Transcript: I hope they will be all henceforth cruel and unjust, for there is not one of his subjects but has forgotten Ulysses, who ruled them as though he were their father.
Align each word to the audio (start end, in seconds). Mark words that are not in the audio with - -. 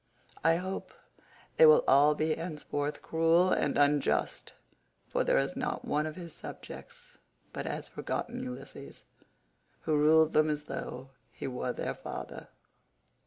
I 0.43 0.55
hope 0.55 0.95
they 1.57 1.65
will 1.67 1.75
be 1.81 1.87
all 1.87 2.15
henceforth 2.17 3.03
cruel 3.03 3.51
and 3.51 3.77
unjust, 3.77 4.53
for 5.07 5.23
there 5.23 5.37
is 5.37 5.55
not 5.55 5.85
one 5.85 6.07
of 6.07 6.15
his 6.15 6.33
subjects 6.33 7.19
but 7.53 7.67
has 7.67 7.87
forgotten 7.87 8.41
Ulysses, 8.41 9.03
who 9.81 9.95
ruled 9.95 10.33
them 10.33 10.49
as 10.49 10.63
though 10.63 11.11
he 11.29 11.45
were 11.45 11.71
their 11.71 11.93
father. 11.93 12.47